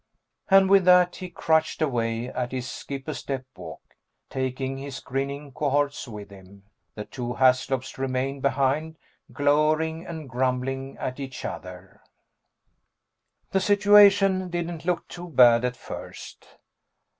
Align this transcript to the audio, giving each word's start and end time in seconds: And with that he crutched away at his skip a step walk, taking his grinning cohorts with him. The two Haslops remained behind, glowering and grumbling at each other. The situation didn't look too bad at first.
And 0.49 0.67
with 0.67 0.83
that 0.85 1.17
he 1.17 1.29
crutched 1.29 1.79
away 1.79 2.27
at 2.29 2.51
his 2.51 2.67
skip 2.67 3.07
a 3.07 3.13
step 3.13 3.45
walk, 3.55 3.95
taking 4.31 4.79
his 4.79 4.99
grinning 4.99 5.51
cohorts 5.51 6.07
with 6.07 6.31
him. 6.31 6.63
The 6.95 7.05
two 7.05 7.35
Haslops 7.35 7.99
remained 7.99 8.41
behind, 8.41 8.97
glowering 9.31 10.07
and 10.07 10.27
grumbling 10.27 10.97
at 10.97 11.19
each 11.19 11.45
other. 11.45 12.01
The 13.51 13.59
situation 13.59 14.49
didn't 14.49 14.85
look 14.85 15.07
too 15.07 15.29
bad 15.29 15.63
at 15.63 15.77
first. 15.77 16.47